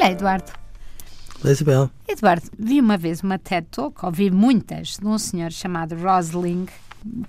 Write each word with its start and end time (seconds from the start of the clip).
Olá, 0.00 0.12
Eduardo. 0.12 0.50
Olá, 1.44 1.52
Isabel. 1.52 1.90
Eduardo, 2.08 2.46
vi 2.58 2.80
uma 2.80 2.96
vez 2.96 3.22
uma 3.22 3.38
TED 3.38 3.66
Talk, 3.70 4.02
ouvi 4.06 4.30
muitas, 4.30 4.96
de 4.96 5.06
um 5.06 5.18
senhor 5.18 5.52
chamado 5.52 5.94
Rosling, 5.94 6.66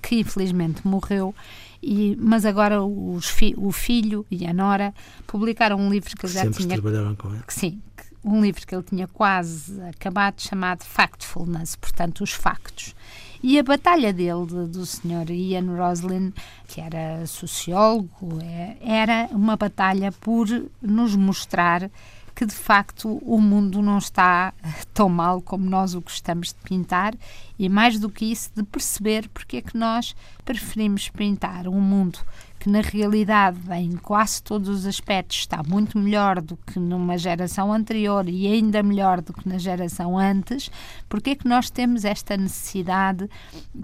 que 0.02 0.22
infelizmente 0.22 0.88
morreu, 0.88 1.36
e, 1.84 2.16
mas 2.18 2.46
agora 2.46 2.82
os 2.82 3.26
fi, 3.28 3.54
o 3.58 3.74
filho 3.74 4.26
e 4.32 4.48
a 4.48 4.54
nora 4.54 4.94
publicaram 5.28 5.78
um 5.78 5.90
livro 5.90 6.16
que 6.16 6.26
ele 6.26 6.32
já 6.32 6.44
Sempre 6.44 6.64
tinha. 6.64 6.82
trabalharam 6.82 7.14
com 7.16 7.28
ele. 7.34 7.44
que 7.46 7.54
Sim, 7.54 7.82
que- 7.98 8.06
um 8.24 8.42
livro 8.42 8.66
que 8.66 8.74
ele 8.74 8.84
tinha 8.84 9.06
quase 9.08 9.82
acabado, 9.82 10.40
chamado 10.40 10.84
Factfulness, 10.86 11.76
portanto, 11.76 12.22
os 12.24 12.32
factos. 12.32 12.96
E 13.44 13.60
a 13.60 13.64
batalha 13.64 14.14
dele, 14.14 14.46
de- 14.46 14.68
do 14.68 14.86
senhor 14.86 15.30
Ian 15.30 15.76
Roslin, 15.76 16.32
que 16.70 16.80
era 16.80 17.26
sociólogo, 17.28 18.40
é- 18.42 18.78
era 18.82 19.28
uma 19.34 19.58
batalha 19.58 20.12
por 20.14 20.48
nos 20.82 21.16
mostrar 21.18 21.90
que 22.36 22.46
de 22.46 22.56
facto 22.56 23.20
o 23.24 23.40
mundo 23.40 23.82
não 23.82 23.98
está 23.98 24.54
tão 24.94 25.10
mal 25.10 25.42
como 25.42 25.70
nós 25.70 25.94
o 25.94 26.02
gostamos 26.02 26.50
de 26.50 26.56
pintar 26.64 27.14
e 27.58 27.70
mais 27.70 28.00
do 28.00 28.10
que 28.10 28.26
isso 28.26 28.50
de 28.56 28.64
perceber 28.64 29.30
porque 29.30 29.58
é 29.58 29.62
que 29.62 29.78
nós 29.78 30.16
preferimos 30.44 31.10
pintar 31.10 31.68
um 31.68 31.80
mundo 31.80 32.20
que 32.62 32.70
na 32.70 32.82
realidade 32.82 33.58
em 33.74 33.98
quase 33.98 34.44
todos 34.44 34.70
os 34.70 34.86
aspectos 34.86 35.40
está 35.40 35.64
muito 35.68 35.98
melhor 35.98 36.40
do 36.40 36.56
que 36.56 36.78
numa 36.78 37.18
geração 37.18 37.74
anterior 37.74 38.30
e 38.30 38.46
ainda 38.46 38.84
melhor 38.84 39.20
do 39.20 39.34
que 39.34 39.50
na 39.50 39.58
geração 39.58 40.16
antes, 40.16 40.70
porque 41.10 41.32
é 41.32 41.36
que 41.36 41.48
nós 41.48 41.72
temos 41.72 42.06
esta 42.06 42.38
necessidade 42.38 43.28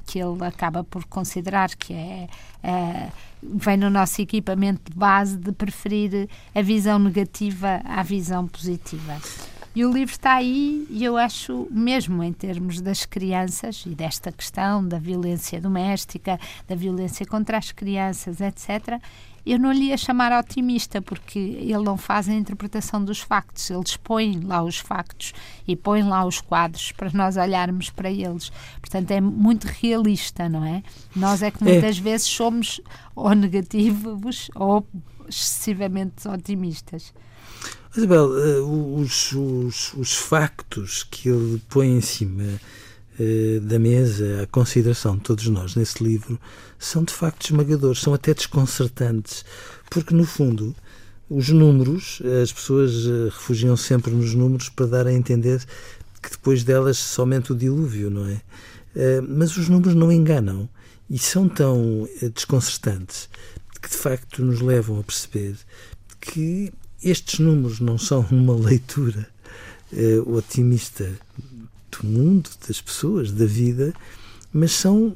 que 0.06 0.20
ele 0.20 0.46
acaba 0.46 0.84
por 0.84 1.06
considerar 1.06 1.76
que 1.76 1.92
é, 1.92 2.28
é 2.64 3.10
vem 3.42 3.78
no 3.78 3.90
nosso 3.90 4.22
equipamento 4.22 4.92
de 4.92 4.98
base 4.98 5.38
de 5.38 5.52
preferir 5.52 6.30
a 6.54 6.62
visão 6.62 7.00
negativa 7.00 7.82
à 7.84 8.04
visão 8.04 8.48
positiva. 8.48 9.18
E 9.78 9.86
o 9.86 9.92
livro 9.92 10.12
está 10.12 10.34
aí 10.34 10.88
e 10.90 11.06
eu 11.06 11.18
acho, 11.18 11.68
mesmo 11.70 12.24
em 12.24 12.34
termos 12.34 12.82
das 12.82 13.06
crianças 13.06 13.84
e 13.86 13.90
desta 13.90 14.32
questão 14.32 14.84
da 14.84 14.98
violência 14.98 15.62
doméstica, 15.62 16.40
da 16.68 16.74
violência 16.74 17.24
contra 17.28 17.60
as 17.60 17.72
crianças, 17.72 18.42
etc., 18.42 19.00
eu 19.46 19.60
não 19.60 19.72
lhe 19.72 19.90
ia 19.90 19.98
chamar 19.98 20.32
otimista, 20.32 21.00
porque 21.00 21.38
ele 21.38 21.84
não 21.84 21.96
faz 21.96 22.28
a 22.28 22.34
interpretação 22.34 23.06
dos 23.06 23.20
factos, 23.20 23.70
ele 23.70 23.84
expõe 23.86 24.40
lá 24.44 24.64
os 24.64 24.80
factos 24.80 25.32
e 25.68 25.76
põe 25.76 26.02
lá 26.02 26.26
os 26.26 26.42
quadros 26.42 26.92
para 26.92 27.12
nós 27.14 27.38
olharmos 27.38 27.92
para 27.92 28.10
eles. 28.10 28.52
Portanto, 28.82 29.12
é 29.12 29.22
muito 29.22 29.66
realista, 29.66 30.50
não 30.50 30.66
é? 30.66 30.82
Nós 31.16 31.44
é 31.44 31.52
que 31.52 31.64
É. 31.64 31.72
muitas 31.72 32.00
vezes 32.00 32.26
somos 32.26 32.82
ou 33.16 33.36
negativos 33.36 34.50
ou 34.56 34.84
excessivamente 35.30 36.28
otimistas. 36.28 37.14
Isabel, 37.98 38.30
eh, 38.38 38.60
os, 38.60 39.32
os, 39.32 39.94
os 39.96 40.14
factos 40.14 41.04
que 41.04 41.30
ele 41.30 41.60
põe 41.68 41.98
em 41.98 42.02
cima 42.02 42.44
eh, 43.20 43.60
da 43.60 43.80
mesa 43.80 44.44
à 44.44 44.46
consideração 44.46 45.16
de 45.16 45.24
todos 45.24 45.48
nós 45.48 45.76
nesse 45.76 46.04
livro 46.04 46.40
são 46.78 47.04
de 47.04 47.12
facto 47.12 47.46
esmagadores, 47.46 48.00
são 48.00 48.14
até 48.14 48.36
desconcertantes, 48.36 49.44
porque 49.90 50.14
no 50.14 50.26
fundo 50.26 50.76
os 51.28 51.50
números, 51.50 52.22
as 52.44 52.54
pessoas 52.54 52.92
eh, 53.08 53.30
refugiam 53.32 53.76
sempre 53.76 54.12
nos 54.12 54.36
números 54.36 54.70
para 54.70 54.86
dar 54.86 55.08
a 55.08 55.14
entender 55.14 55.60
que 56.22 56.30
depois 56.30 56.64
delas 56.64 57.00
somente 57.00 57.52
o 57.52 57.56
dilúvio, 57.56 58.12
não 58.12 58.28
é? 58.28 58.42
Mas 59.28 59.56
os 59.58 59.70
números 59.70 59.94
não 59.94 60.12
enganam 60.12 60.68
e 61.08 61.20
são 61.20 61.48
tão 61.48 62.08
desconcertantes 62.34 63.30
que 63.80 63.90
de 63.90 63.96
facto 63.96 64.44
nos 64.44 64.60
levam 64.60 65.00
a 65.00 65.04
perceber 65.04 65.56
que 66.20 66.74
estes 67.04 67.40
números 67.40 67.80
não 67.80 67.98
são 67.98 68.26
uma 68.32 68.56
leitura 68.56 69.28
eh, 69.94 70.20
otimista 70.26 71.12
do 71.92 72.08
mundo, 72.08 72.50
das 72.68 72.82
pessoas, 72.82 73.32
da 73.32 73.46
vida, 73.46 73.94
mas 74.52 74.72
são, 74.72 75.16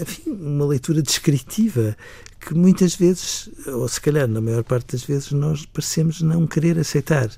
enfim, 0.00 0.30
uma 0.30 0.66
leitura 0.66 1.02
descritiva 1.02 1.96
que 2.40 2.54
muitas 2.54 2.94
vezes, 2.94 3.50
ou 3.66 3.86
se 3.88 4.00
calhar 4.00 4.26
na 4.28 4.40
maior 4.40 4.64
parte 4.64 4.92
das 4.92 5.02
vezes, 5.02 5.32
nós 5.32 5.66
parecemos 5.66 6.22
não 6.22 6.46
querer 6.46 6.78
aceitar. 6.78 7.30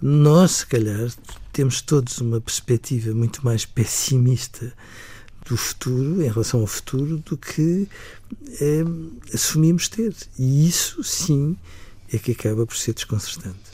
Nós, 0.00 0.52
se 0.52 0.66
calhar, 0.66 1.12
temos 1.52 1.82
todos 1.82 2.18
uma 2.18 2.40
perspectiva 2.40 3.14
muito 3.14 3.44
mais 3.44 3.66
pessimista 3.66 4.72
do 5.46 5.56
futuro, 5.56 6.22
em 6.22 6.28
relação 6.28 6.60
ao 6.60 6.66
futuro, 6.66 7.18
do 7.18 7.36
que 7.36 7.86
eh, 8.60 8.84
assumimos 9.34 9.88
ter. 9.88 10.14
E 10.38 10.68
isso, 10.68 11.04
sim, 11.04 11.56
é 12.12 12.18
que 12.18 12.32
acaba 12.32 12.66
por 12.66 12.76
ser 12.76 12.94
desconcertante. 12.94 13.70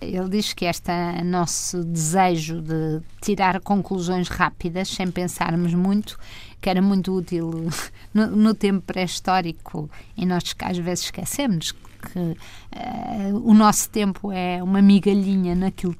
Ele 0.00 0.28
diz 0.28 0.52
que 0.52 0.66
este 0.66 0.92
nosso 1.24 1.82
desejo 1.82 2.60
de 2.60 3.00
tirar 3.20 3.60
conclusões 3.60 4.28
rápidas, 4.28 4.88
sem 4.88 5.10
pensarmos 5.10 5.72
muito, 5.72 6.18
que 6.60 6.68
era 6.68 6.82
muito 6.82 7.14
útil 7.14 7.50
no, 8.12 8.26
no 8.26 8.54
tempo 8.54 8.82
pré-histórico 8.82 9.90
e 10.16 10.26
nós 10.26 10.52
que 10.52 10.64
às 10.64 10.76
vezes 10.76 11.04
esquecemos 11.06 11.72
que 11.72 12.36
eh, 12.72 13.32
o 13.32 13.52
nosso 13.54 13.88
tempo 13.90 14.30
é 14.30 14.62
uma 14.62 14.80
migalhinha 14.80 15.54
naquilo 15.54 15.96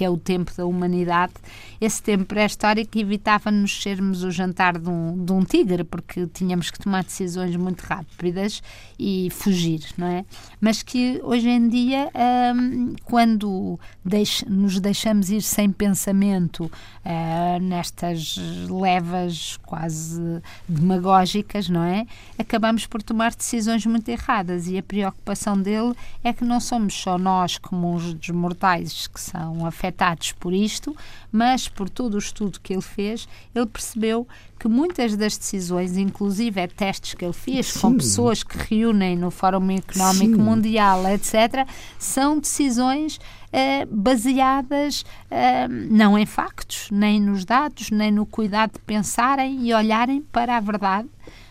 que 0.00 0.04
é 0.06 0.08
o 0.08 0.16
tempo 0.16 0.50
da 0.56 0.64
humanidade, 0.64 1.34
esse 1.78 2.02
tempo 2.02 2.24
pré-histórico 2.24 2.98
evitava-nos 2.98 3.82
sermos 3.82 4.24
o 4.24 4.30
jantar 4.30 4.78
de 4.78 4.88
um, 4.88 5.22
de 5.22 5.30
um 5.30 5.44
tigre, 5.44 5.84
porque 5.84 6.26
tínhamos 6.26 6.70
que 6.70 6.78
tomar 6.78 7.04
decisões 7.04 7.54
muito 7.54 7.82
rápidas 7.82 8.62
e 8.98 9.28
fugir, 9.30 9.82
não 9.98 10.06
é? 10.06 10.24
Mas 10.58 10.82
que 10.82 11.20
hoje 11.22 11.50
em 11.50 11.68
dia, 11.68 12.10
hum, 12.56 12.94
quando 13.04 13.78
deix 14.02 14.42
nos 14.48 14.80
deixamos 14.80 15.28
ir 15.28 15.42
sem 15.42 15.70
pensamento 15.70 16.64
uh, 16.64 17.60
nestas 17.60 18.36
levas 18.70 19.58
quase 19.66 20.40
demagógicas, 20.66 21.68
não 21.68 21.84
é? 21.84 22.06
Acabamos 22.38 22.86
por 22.86 23.02
tomar 23.02 23.34
decisões 23.34 23.84
muito 23.84 24.08
erradas 24.08 24.66
e 24.66 24.78
a 24.78 24.82
preocupação 24.82 25.60
dele 25.60 25.92
é 26.24 26.32
que 26.32 26.42
não 26.42 26.58
somos 26.58 26.94
só 26.94 27.18
nós, 27.18 27.58
como 27.58 27.94
os 27.94 28.30
mortais 28.30 29.06
que 29.06 29.20
são 29.20 29.66
afetados 29.66 29.89
por 30.38 30.52
isto, 30.52 30.96
mas 31.30 31.68
por 31.68 31.88
todo 31.88 32.14
o 32.14 32.18
estudo 32.18 32.60
que 32.60 32.72
ele 32.72 32.82
fez, 32.82 33.28
ele 33.54 33.66
percebeu 33.66 34.26
que 34.58 34.68
muitas 34.68 35.16
das 35.16 35.38
decisões, 35.38 35.96
inclusive 35.96 36.60
é 36.60 36.66
testes 36.66 37.14
que 37.14 37.24
ele 37.24 37.32
fez 37.32 37.68
Sim. 37.68 37.80
com 37.80 37.96
pessoas 37.96 38.42
que 38.42 38.58
reúnem 38.58 39.16
no 39.16 39.30
Fórum 39.30 39.70
Económico 39.70 40.36
Sim. 40.36 40.42
Mundial, 40.42 41.08
etc., 41.08 41.66
são 41.98 42.38
decisões 42.38 43.18
eh, 43.52 43.86
baseadas 43.86 45.04
eh, 45.30 45.66
não 45.66 46.18
em 46.18 46.26
factos, 46.26 46.88
nem 46.90 47.18
nos 47.20 47.44
dados, 47.44 47.90
nem 47.90 48.10
no 48.10 48.26
cuidado 48.26 48.74
de 48.74 48.80
pensarem 48.80 49.66
e 49.66 49.72
olharem 49.72 50.20
para 50.20 50.58
a 50.58 50.60
verdade, 50.60 51.08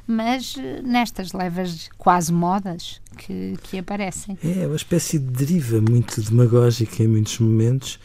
mas 0.07 0.55
eh, 0.57 0.81
nestas 0.83 1.33
levas 1.33 1.89
quase 1.97 2.31
modas 2.31 3.01
que, 3.17 3.57
que 3.63 3.79
aparecem. 3.79 4.37
É 4.43 4.67
uma 4.67 4.75
espécie 4.75 5.17
de 5.17 5.25
deriva 5.25 5.81
muito 5.81 6.21
demagógica 6.21 7.03
em 7.03 7.07
muitos 7.07 7.39
momentos 7.39 7.99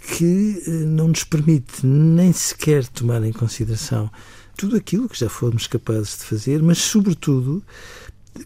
que 0.00 0.62
eh, 0.66 0.70
não 0.70 1.08
nos 1.08 1.24
permite 1.24 1.86
nem 1.86 2.32
sequer 2.32 2.86
tomar 2.86 3.22
em 3.24 3.32
consideração 3.32 4.10
tudo 4.56 4.76
aquilo 4.76 5.08
que 5.08 5.18
já 5.18 5.28
fomos 5.28 5.66
capazes 5.66 6.18
de 6.18 6.24
fazer, 6.24 6.62
mas, 6.62 6.78
sobretudo, 6.78 7.62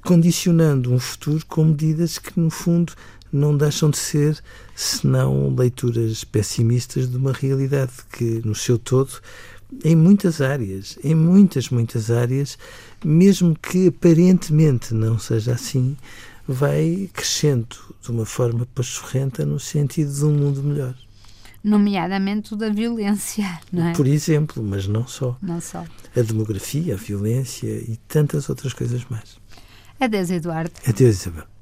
condicionando 0.04 0.92
um 0.92 0.98
futuro 0.98 1.44
com 1.46 1.64
medidas 1.64 2.18
que, 2.18 2.38
no 2.38 2.50
fundo, 2.50 2.92
não 3.32 3.56
deixam 3.56 3.90
de 3.90 3.98
ser 3.98 4.40
senão 4.76 5.52
leituras 5.52 6.22
pessimistas 6.22 7.10
de 7.10 7.16
uma 7.16 7.32
realidade 7.32 7.92
que, 8.12 8.40
no 8.44 8.54
seu 8.54 8.78
todo, 8.78 9.10
em 9.84 9.96
muitas 9.96 10.40
áreas, 10.40 10.96
em 11.02 11.16
muitas, 11.16 11.68
muitas 11.68 12.10
áreas, 12.10 12.56
mesmo 13.04 13.56
que 13.60 13.88
aparentemente 13.88 14.94
não 14.94 15.18
seja 15.18 15.54
assim, 15.54 15.96
vai 16.46 17.10
crescendo 17.12 17.76
de 18.00 18.10
uma 18.10 18.24
forma 18.24 18.68
pachorrenta 18.72 19.44
no 19.44 19.58
sentido 19.58 20.12
de 20.12 20.24
um 20.24 20.32
mundo 20.32 20.62
melhor. 20.62 20.94
Nomeadamente 21.64 22.52
o 22.52 22.56
da 22.56 22.68
violência, 22.68 23.58
não 23.72 23.88
é? 23.88 23.92
Por 23.94 24.06
exemplo, 24.06 24.62
mas 24.62 24.86
não 24.86 25.06
só. 25.06 25.36
Não 25.40 25.60
só. 25.60 25.82
A 26.14 26.20
demografia, 26.20 26.94
a 26.94 26.96
violência 26.98 27.66
e 27.66 27.98
tantas 28.06 28.50
outras 28.50 28.74
coisas 28.74 29.02
mais. 29.08 29.38
Adeus, 29.98 30.30
Eduardo. 30.30 30.70
Adeus, 30.86 31.20
Isabel. 31.20 31.53